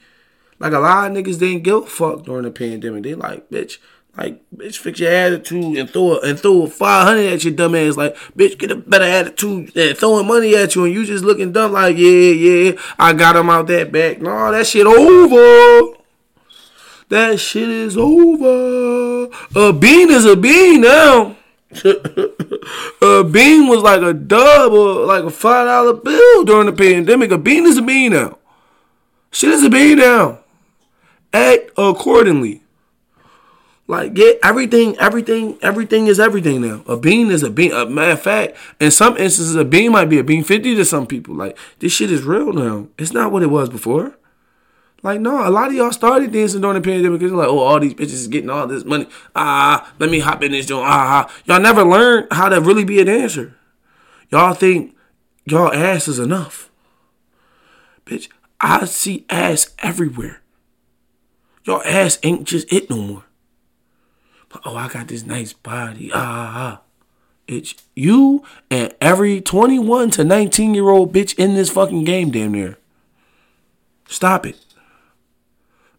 [0.58, 3.04] Like a lot of niggas didn't give a fuck during the pandemic.
[3.04, 3.78] They like, bitch,
[4.18, 7.76] like, bitch, fix your attitude and throw a, and throw five hundred at your dumb
[7.76, 7.96] ass.
[7.96, 11.52] Like, bitch, get a better attitude than throwing money at you and you just looking
[11.52, 11.70] dumb.
[11.70, 14.20] Like, yeah, yeah, I got him out that back.
[14.20, 15.96] No, that shit over.
[17.10, 19.32] That shit is over.
[19.54, 21.36] A bean is a bean now.
[21.84, 27.30] a bean was like a dub or like a five dollar bill during the pandemic.
[27.30, 28.36] A bean is a bean now.
[29.30, 30.40] Shit is a bean now.
[31.32, 32.62] Act accordingly.
[33.88, 36.82] Like get everything, everything, everything is everything now.
[36.86, 37.72] A bean is a bean.
[37.72, 40.84] A matter of fact, in some instances, a bean might be a bean fifty to
[40.84, 41.34] some people.
[41.34, 42.88] Like this shit is real now.
[42.98, 44.14] It's not what it was before.
[45.02, 47.60] Like no, a lot of y'all started dancing during the pandemic because you're like, oh,
[47.60, 49.08] all these bitches is getting all this money.
[49.34, 50.86] Ah, let me hop in this joint.
[50.86, 53.56] Ah, ah, y'all never learned how to really be a dancer.
[54.30, 54.94] Y'all think
[55.46, 56.70] y'all ass is enough.
[58.04, 58.28] Bitch,
[58.60, 60.42] I see ass everywhere.
[61.64, 63.24] Your ass ain't just it no more
[64.64, 66.10] oh, I got this nice body.
[66.12, 66.80] Ah, ah, ah.
[67.46, 72.52] It's you and every 21 to 19 year old bitch in this fucking game, damn
[72.52, 72.76] near.
[74.06, 74.56] Stop it.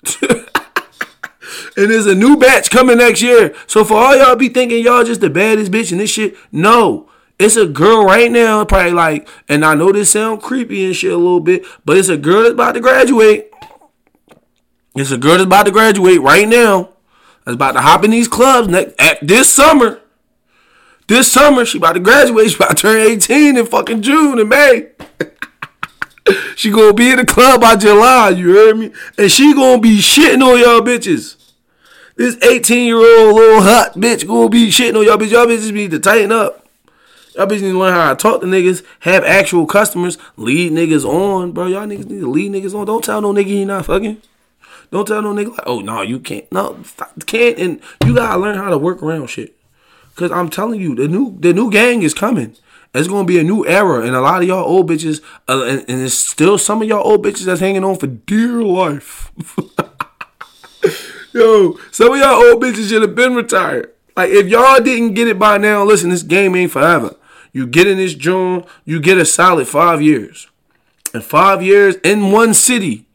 [0.22, 3.56] and there's a new batch coming next year.
[3.66, 7.10] So for all y'all be thinking y'all just the baddest bitch in this shit, no.
[7.40, 11.14] It's a girl right now, probably like, and I know this sound creepy and shit
[11.14, 13.50] a little bit, but it's a girl that's about to graduate.
[14.94, 16.90] It's a girl that's about to graduate right now
[17.50, 20.00] that's about to hop in these clubs next at this summer.
[21.08, 22.52] This summer, she about to graduate.
[22.52, 24.90] She about to turn 18 in fucking June and May.
[26.56, 28.92] she gonna be in the club by July, you heard me?
[29.18, 31.38] And she gonna be shitting on y'all bitches.
[32.18, 35.32] This 18 year old little hot bitch gonna be shitting on y'all bitches.
[35.32, 36.68] Y'all bitches need to tighten up.
[37.36, 41.04] Y'all bitches need to learn how to talk to niggas, have actual customers, lead niggas
[41.04, 41.66] on, bro.
[41.66, 42.86] Y'all niggas need to lead niggas on.
[42.86, 44.22] Don't tell no nigga he not fucking.
[44.92, 46.52] Don't tell no nigga like, oh no, you can't.
[46.52, 46.80] No,
[47.26, 47.58] can't.
[47.60, 49.56] And you gotta learn how to work around shit.
[50.16, 52.56] Cause I'm telling you, the new the new gang is coming.
[52.94, 55.80] It's gonna be a new era, and a lot of y'all old bitches, uh, and,
[55.88, 59.32] and there's still some of y'all old bitches that's hanging on for dear life.
[61.34, 63.94] Yo, some of y'all old bitches should have been retired.
[64.18, 67.16] Like if y'all didn't get it by now, listen, this game ain't forever.
[67.54, 70.48] You get in this joint, you get a solid five years.
[71.14, 73.06] And five years in one city,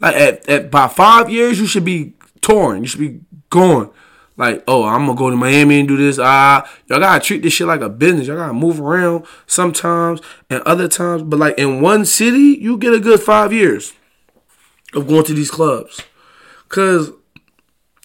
[0.00, 2.82] like at, at by five years, you should be torn.
[2.82, 3.90] You should be gone.
[4.36, 6.18] Like, oh, I'm gonna go to Miami and do this.
[6.18, 8.26] Ah, y'all gotta treat this shit like a business.
[8.26, 11.22] Y'all gotta move around sometimes and other times.
[11.22, 13.92] But like in one city, you get a good five years
[14.94, 16.00] of going to these clubs.
[16.70, 17.12] Cause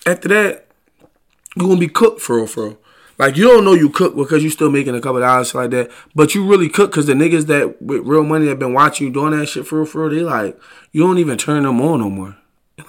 [0.05, 0.67] after that,
[1.55, 2.77] you're gonna be cooked for real, for real.
[3.17, 5.89] Like you don't know you cook because you still making a couple dollars like that,
[6.13, 9.13] but you really cook because the niggas that with real money have been watching you
[9.13, 10.59] doing that shit for real, for real, they like
[10.91, 12.35] you don't even turn them on no more.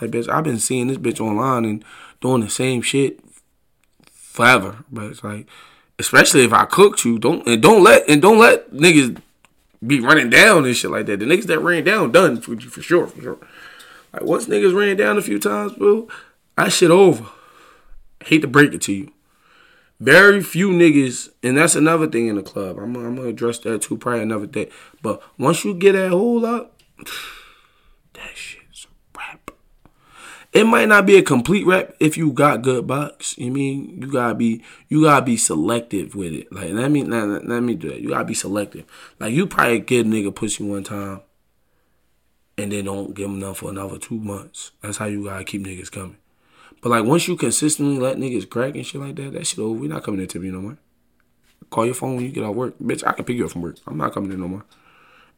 [0.01, 1.85] Like bitch, I've been seeing this bitch online and
[2.21, 3.21] doing the same shit
[4.13, 5.47] forever, but it's like,
[5.99, 9.21] especially if I cooked you, don't and don't let and don't let niggas
[9.87, 11.21] be running down and shit like that.
[11.21, 13.39] The niggas that ran down done for for sure, for sure.
[14.13, 16.09] Like once niggas ran down a few times, bro,
[16.57, 17.27] that shit over.
[18.25, 19.13] hate to break it to you.
[19.99, 22.77] Very few niggas, and that's another thing in the club.
[22.79, 24.69] I'm, I'm gonna address that too, probably another day.
[25.01, 26.79] But once you get that hole up,
[28.13, 29.51] that shit's rap.
[30.53, 33.39] It might not be a complete rap if you got good box.
[33.39, 36.53] You mean you gotta be you gotta be selective with it.
[36.53, 38.01] Like let me let, let me do that.
[38.01, 38.85] You gotta be selective.
[39.19, 41.23] Like you probably get a nigga pussy one time,
[42.59, 44.73] and then don't give him enough for another two months.
[44.83, 46.19] That's how you gotta keep niggas coming.
[46.87, 49.77] But like once you consistently let niggas crack and shit like that, that shit over.
[49.77, 50.79] We not coming to you no more.
[51.69, 52.79] Call your phone when you get off work.
[52.79, 53.79] Bitch, I can pick you up from work.
[53.89, 54.65] I'm not coming in no more.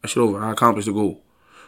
[0.02, 0.44] That shit over.
[0.44, 1.22] I accomplished the goal.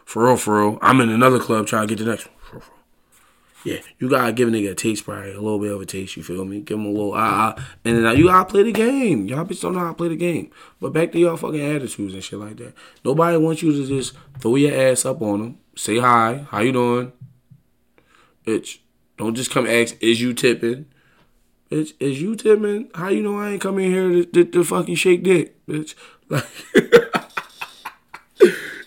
[0.05, 0.79] For real, for real.
[0.83, 2.35] I'm in another club trying to get the next one.
[2.41, 3.75] For real, for real.
[3.75, 6.15] Yeah, you gotta give a nigga a taste, probably a little bit of a taste.
[6.15, 6.61] You feel me?
[6.61, 9.29] Give him a little ah ah, and then you gotta play the game.
[9.29, 10.51] Y'all bitch don't know how to play the game.
[10.79, 12.75] But back to y'all fucking attitudes and shit like that.
[13.03, 16.73] Nobody wants you to just throw your ass up on them, say hi, how you
[16.73, 17.13] doing,
[18.47, 18.81] bitch.
[19.21, 20.87] Don't just come ask, is you tipping?
[21.71, 22.89] Bitch, is you tipping?
[22.95, 25.95] How you know I ain't coming here to, to, to fucking shake dick, bitch?
[26.31, 26.47] Like,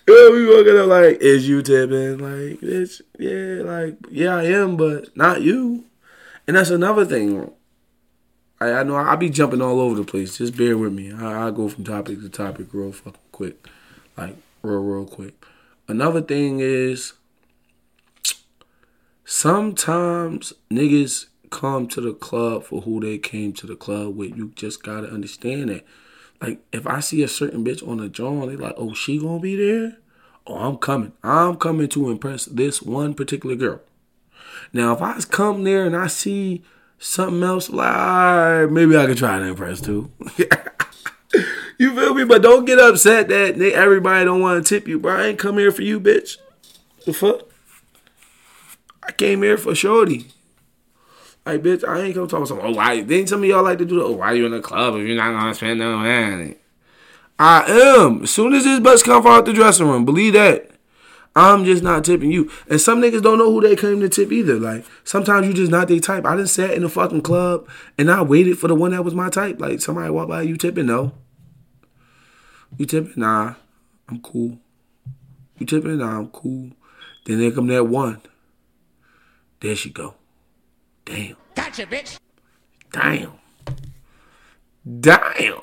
[0.08, 2.18] yeah, we walking up like, is you tipping?
[2.18, 5.84] Like, bitch, yeah, like, yeah, I am, but not you.
[6.48, 7.52] And that's another thing.
[8.60, 10.40] I, I know I, be jumping all over the place.
[10.40, 11.14] Just bear with me.
[11.14, 13.68] I, I go from topic to topic real fucking quick.
[14.18, 15.46] Like, real, real quick.
[15.88, 17.14] Another thing is
[19.36, 24.38] Sometimes niggas come to the club for who they came to the club with.
[24.38, 25.84] You just gotta understand that.
[26.40, 29.40] Like, if I see a certain bitch on the joint, they like, oh, she gonna
[29.40, 29.98] be there?
[30.46, 31.14] Oh, I'm coming.
[31.24, 33.82] I'm coming to impress this one particular girl.
[34.72, 36.64] Now, if I come there and I see
[37.00, 40.12] something else, like maybe I could try to impress too.
[41.80, 42.24] you feel me?
[42.24, 45.18] But don't get upset that everybody don't want to tip you, bro.
[45.18, 46.38] I ain't come here for you, bitch.
[47.08, 47.50] The fuck?
[49.06, 50.28] I came here for shorty.
[51.46, 52.60] Like, bitch, I ain't come talk about some.
[52.62, 53.02] Oh, why?
[53.02, 54.04] Then some of y'all like to do the.
[54.04, 56.56] Oh, why you in the club if you're not gonna spend no money?
[57.38, 58.24] I am.
[58.24, 60.70] As soon as this bus come out the dressing room, believe that.
[61.36, 62.52] I'm just not tipping you.
[62.70, 64.60] And some niggas don't know who they came to tip either.
[64.60, 66.26] Like sometimes you just not their type.
[66.26, 69.16] I didn't sat in a fucking club and I waited for the one that was
[69.16, 69.60] my type.
[69.60, 70.86] Like somebody walk by, you tipping?
[70.86, 71.14] No.
[72.78, 73.14] You tipping?
[73.16, 73.56] Nah.
[74.10, 74.60] I'm cool.
[75.58, 75.98] You tipping?
[75.98, 76.72] Nah, I'm cool.
[77.26, 78.22] Then there come that one.
[79.64, 80.16] There she go.
[81.06, 81.38] Damn.
[81.56, 82.20] Gotcha, bitch.
[82.92, 83.32] Damn.
[85.00, 85.62] Damn.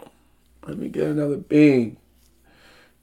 [0.67, 1.99] Let me get another bing.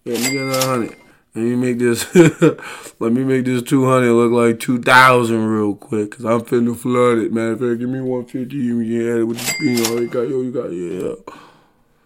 [0.06, 0.96] Let me get another hundred.
[1.36, 2.16] Let me make this.
[3.00, 6.76] let me make this two hundred look like two thousand real quick, cause I'm finna
[6.76, 7.32] flood it.
[7.32, 8.56] Matter of fact, give me one fifty.
[8.56, 9.86] You can add it with the bing.
[9.86, 11.36] Oh, you got yo, you got yeah.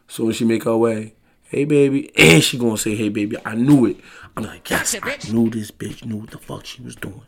[0.10, 3.56] So when she make her way, hey baby, and she gonna say, hey baby, I
[3.56, 4.02] knew it.
[4.36, 7.22] I'm like, yes, I knew this bitch knew what the fuck she was doing.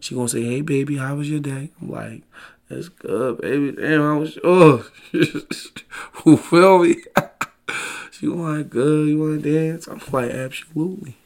[0.00, 2.22] She gonna say, "Hey, baby, how was your day?" I'm like,
[2.68, 6.96] "That's good, baby." Damn, I was oh, who feel me?
[8.10, 11.16] she like, "Good, you wanna dance?" I'm like, "Absolutely."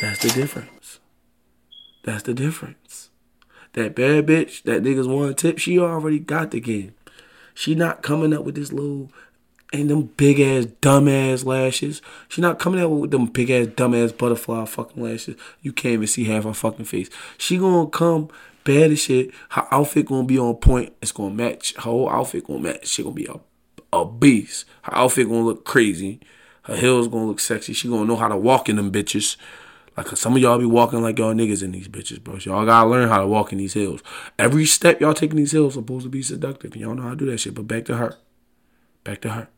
[0.00, 1.00] That's the difference.
[2.04, 3.10] That's the difference.
[3.74, 6.94] That bad bitch, that niggas want tip, she already got the game.
[7.54, 9.10] She not coming up with this little
[9.72, 12.00] and them big ass dumb ass lashes.
[12.28, 15.36] She not coming out with them big ass dumb ass butterfly fucking lashes.
[15.60, 17.10] You can't even see half her fucking face.
[17.36, 18.28] She gonna come
[18.64, 19.30] bad as shit.
[19.50, 20.94] Her outfit gonna be on point.
[21.02, 21.74] It's gonna match.
[21.76, 22.86] Her whole outfit gonna match.
[22.86, 23.40] She gonna be a
[23.92, 24.66] a beast.
[24.82, 26.20] Her outfit gonna look crazy.
[26.62, 27.72] Her heels gonna look sexy.
[27.72, 29.36] She gonna know how to walk in them bitches.
[29.96, 32.36] Like some of y'all be walking like y'all niggas in these bitches, bro.
[32.36, 34.00] Y'all gotta learn how to walk in these hills.
[34.38, 36.76] Every step y'all taking these hills supposed to be seductive.
[36.76, 37.54] Y'all know how to do that shit.
[37.54, 38.16] But back to her.
[39.02, 39.48] Back to her.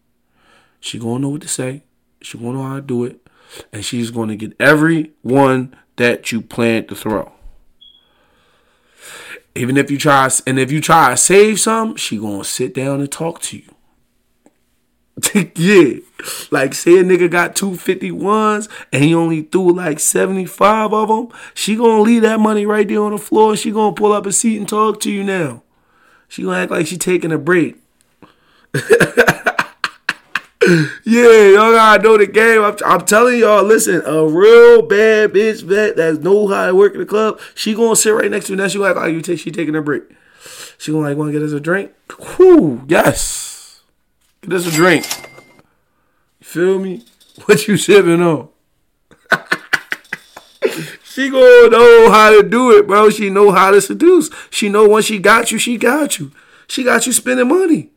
[0.80, 1.82] She gonna know what to say.
[2.22, 3.26] She gonna know how to do it,
[3.72, 7.32] and she's gonna get every one that you plan to throw.
[9.54, 13.00] Even if you try, and if you try to save some, she gonna sit down
[13.00, 13.74] and talk to you.
[15.54, 15.98] yeah,
[16.50, 20.92] like say a nigga got two fifty ones and he only threw like seventy five
[20.94, 21.28] of them.
[21.52, 23.56] She gonna leave that money right there on the floor.
[23.56, 25.62] She gonna pull up a seat and talk to you now.
[26.28, 27.76] She gonna act like she taking a break.
[31.04, 32.62] yeah, y'all gotta know the game.
[32.62, 36.92] I'm, I'm, telling y'all, listen, a real bad bitch that that know how to work
[36.92, 38.56] in the club, she gonna sit right next to you.
[38.56, 40.02] Now she like, oh, you take, she taking a break.
[40.76, 41.92] She gonna like, wanna get us a drink?
[42.38, 43.80] Whoo, yes.
[44.42, 45.06] Get us a drink.
[46.40, 47.04] You feel me?
[47.46, 48.50] What you sipping on?
[51.04, 53.08] she gonna know how to do it, bro.
[53.08, 54.28] She know how to seduce.
[54.50, 56.32] She know once she got you, she got you.
[56.66, 57.92] She got you spending money.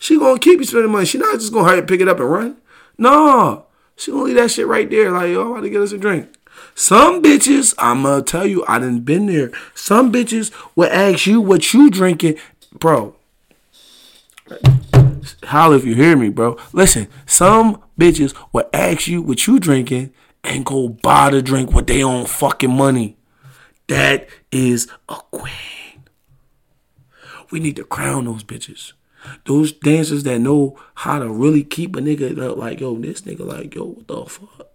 [0.00, 1.04] She gonna keep you spending money.
[1.04, 2.56] She not just gonna hurry pick it up and run.
[2.96, 3.66] No.
[3.96, 5.12] She gonna leave that shit right there.
[5.12, 6.34] Like, yo, I'm about to get us a drink.
[6.74, 9.52] Some bitches, I'm gonna tell you, I done been there.
[9.74, 12.38] Some bitches will ask you what you drinking,
[12.72, 13.14] bro.
[15.44, 16.56] Holla if you hear me, bro.
[16.72, 21.86] Listen, some bitches will ask you what you drinking and go buy the drink with
[21.86, 23.18] their own fucking money.
[23.88, 26.04] That is a queen.
[27.50, 28.94] We need to crown those bitches.
[29.44, 33.46] Those dancers that know how to really keep a nigga up, like, yo, this nigga,
[33.46, 34.68] like, yo, what the fuck?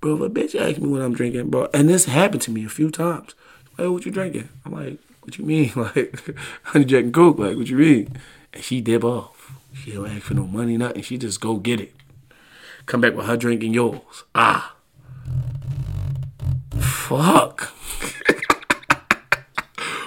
[0.00, 2.68] Bro, a bitch ask me what I'm drinking, bro, and this happened to me a
[2.68, 3.34] few times.
[3.76, 4.48] Like, what you drinking?
[4.64, 5.72] I'm like, what you mean?
[5.76, 6.24] Like,
[6.62, 8.16] honey Jack and Coke, like, what you mean?
[8.52, 9.52] And she dip off.
[9.74, 11.02] She don't ask for no money, nothing.
[11.02, 11.94] She just go get it.
[12.86, 14.24] Come back with her drinking yours.
[14.34, 14.74] Ah.
[16.80, 17.60] Fuck.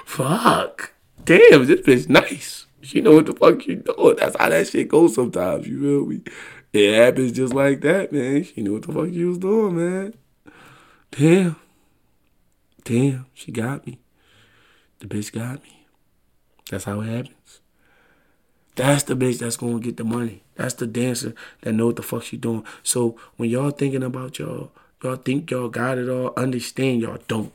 [0.05, 0.93] Fuck.
[1.23, 2.60] Damn, this bitch nice.
[2.91, 4.17] She know what the fuck you doing.
[4.17, 5.65] That's how that shit goes sometimes.
[5.65, 6.21] You feel me?
[6.73, 8.43] It happens just like that, man.
[8.43, 10.13] She knew what the fuck you was doing, man.
[11.11, 11.55] Damn.
[12.83, 13.99] Damn, she got me.
[14.99, 15.85] The bitch got me.
[16.69, 17.61] That's how it happens.
[18.75, 20.43] That's the bitch that's gonna get the money.
[20.55, 22.65] That's the dancer that know what the fuck she doing.
[22.83, 27.53] So when y'all thinking about y'all, y'all think y'all got it all, understand y'all don't.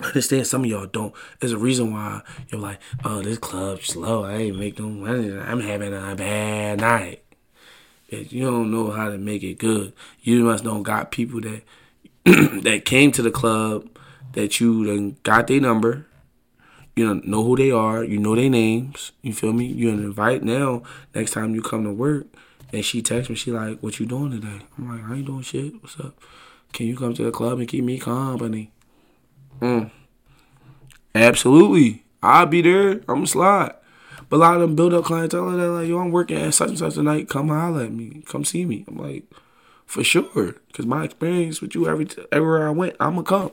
[0.00, 1.12] I understand some of y'all don't.
[1.40, 4.24] There's a reason why you're like, oh, this club slow.
[4.24, 5.36] I ain't money.
[5.36, 7.24] I'm having a bad night.
[8.08, 11.62] If you don't know how to make it good, you must don't got people that
[12.24, 13.88] that came to the club
[14.32, 16.06] that you done got their number.
[16.94, 18.02] You know who they are.
[18.02, 19.12] You know their names.
[19.22, 19.66] You feel me?
[19.66, 20.82] You invite now.
[21.14, 22.26] Next time you come to work,
[22.72, 25.42] and she texts me, she like, "What you doing today?" I'm like, "I ain't doing
[25.42, 25.74] shit.
[25.82, 26.18] What's up?
[26.72, 28.72] Can you come to the club and keep me company?"
[29.60, 29.90] Mm.
[31.14, 32.04] Absolutely.
[32.22, 33.00] I'll be there.
[33.08, 33.74] I'm a slide.
[34.28, 36.68] But a lot of them build up clientele that like, yo, I'm working at such
[36.68, 37.28] and such tonight.
[37.28, 38.22] Come holler at me.
[38.26, 38.84] Come see me.
[38.86, 39.24] I'm like,
[39.86, 40.56] for sure.
[40.66, 43.50] Because my experience with you every t- everywhere I went, I'm going to come.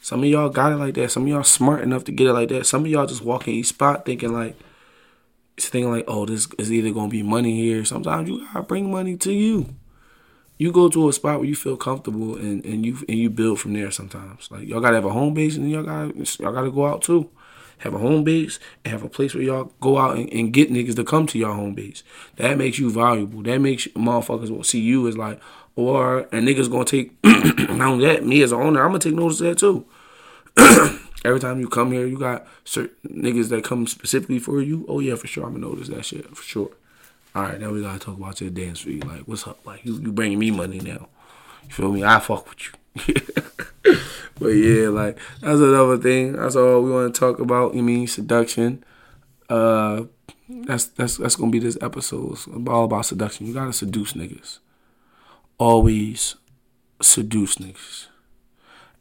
[0.00, 1.10] Some of y'all got it like that.
[1.10, 2.66] Some of y'all smart enough to get it like that.
[2.66, 4.56] Some of y'all just walk in each spot thinking like,
[5.58, 7.84] thinking like, oh, this is either gonna be money here.
[7.84, 9.74] Sometimes you gotta bring money to you.
[10.58, 13.60] You go to a spot where you feel comfortable and, and you and you build
[13.60, 13.90] from there.
[13.92, 17.02] Sometimes like y'all gotta have a home base and y'all gotta y'all gotta go out
[17.02, 17.30] too.
[17.78, 20.72] Have a home base and have a place where y'all go out and, and get
[20.72, 22.02] niggas to come to your home base.
[22.34, 23.40] That makes you valuable.
[23.44, 25.40] That makes motherfuckers will see you as like,
[25.76, 29.14] or and niggas gonna take not only that, me as an owner, I'm gonna take
[29.14, 29.86] notice of that too.
[31.24, 34.84] Every time you come here, you got certain niggas that come specifically for you.
[34.88, 36.70] Oh yeah, for sure, I'm gonna notice that shit for sure.
[37.34, 39.00] All right, now we gotta talk about your dance fee.
[39.00, 39.64] Like, what's up?
[39.64, 41.08] Like, you you bringing me money now?
[41.64, 42.04] You feel me?
[42.04, 43.14] I fuck with you.
[44.38, 46.32] but yeah, like that's another thing.
[46.32, 47.74] That's all we want to talk about.
[47.74, 48.82] You mean seduction?
[49.48, 50.04] Uh,
[50.48, 52.32] that's that's that's gonna be this episode.
[52.32, 53.46] It's all about seduction.
[53.46, 54.58] You gotta seduce niggas.
[55.58, 56.36] Always
[57.00, 58.06] seduce niggas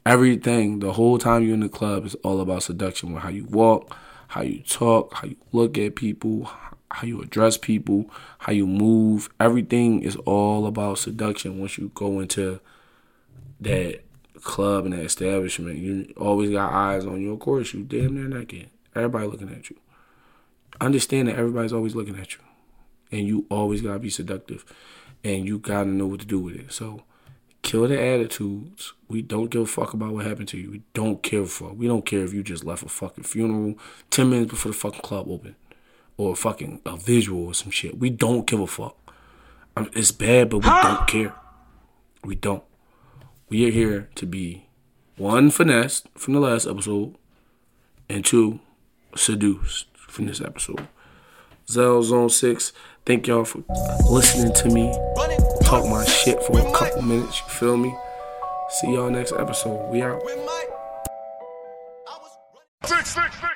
[0.07, 3.43] everything the whole time you're in the club is all about seduction with how you
[3.45, 3.93] walk
[4.29, 6.49] how you talk how you look at people
[6.89, 8.09] how you address people
[8.39, 9.29] how you move.
[9.39, 12.59] Everything is all about seduction once you go into
[13.59, 14.01] that
[14.41, 15.77] club and that establishment.
[15.77, 17.73] You always got eyes on you of course.
[17.73, 18.69] You damn near naked.
[18.95, 19.77] Everybody looking at you.
[20.79, 22.39] Understand that everybody's always looking at you.
[23.11, 24.65] And you always gotta be seductive.
[25.23, 26.71] And you gotta know what to do with it.
[26.71, 27.03] So
[27.67, 28.93] Kill the attitudes.
[29.09, 30.71] We don't give a fuck about what happened to you.
[30.71, 31.73] We don't care for.
[31.73, 33.77] We don't care if you just left a fucking funeral
[34.09, 35.57] ten minutes before the fucking club open,
[36.17, 37.97] or fucking a visual or some shit.
[37.97, 38.97] We don't give a fuck.
[39.75, 41.33] I mean, it's bad, but we don't care.
[42.23, 42.63] We don't.
[43.49, 44.67] We are here to be
[45.15, 47.15] one finessed from the last episode,
[48.09, 48.59] and two
[49.15, 50.87] seduced from this episode.
[51.69, 52.73] Zell Zone Six.
[53.05, 53.63] Thank y'all for
[54.09, 54.91] listening to me
[55.67, 57.41] talk my shit for a couple minutes.
[57.41, 57.93] You feel me?
[58.69, 59.89] See y'all next episode.
[59.91, 60.21] We out.
[62.85, 63.46] Six, six, six.